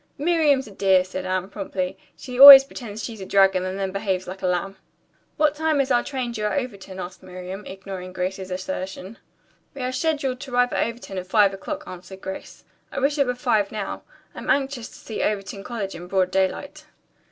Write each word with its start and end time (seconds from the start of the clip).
"Miriam's 0.17 0.65
a 0.65 0.71
dear," 0.71 1.03
said 1.03 1.27
Anne 1.27 1.47
promptly. 1.47 1.95
"She 2.17 2.39
always 2.39 2.63
pretends 2.63 3.03
she's 3.03 3.21
a 3.21 3.25
dragon 3.27 3.63
and 3.65 3.77
then 3.77 3.91
behaves 3.91 4.25
like 4.27 4.41
a 4.41 4.47
lamb." 4.47 4.77
"What 5.37 5.53
time 5.53 5.79
is 5.79 5.91
our 5.91 6.03
train 6.03 6.31
due 6.31 6.45
at 6.45 6.57
Overton?" 6.57 6.97
asked 6.99 7.21
Miriam, 7.21 7.63
ignoring 7.67 8.15
Anne's 8.17 8.39
assertion. 8.49 9.19
"We 9.75 9.83
are 9.83 9.91
scheduled 9.91 10.39
to 10.39 10.53
arrive 10.55 10.73
at 10.73 10.87
Overton 10.87 11.19
at 11.19 11.27
five 11.27 11.53
o'clock," 11.53 11.83
answered 11.85 12.19
Grace. 12.21 12.63
"I 12.91 12.99
wish 12.99 13.19
it 13.19 13.27
were 13.27 13.35
five 13.35 13.71
now. 13.71 14.01
I'm 14.33 14.49
anxious 14.49 14.89
to 14.89 14.95
see 14.95 15.21
Overton 15.21 15.63
College 15.63 15.93
in 15.93 16.07
broad 16.07 16.31
daylight." 16.31 16.87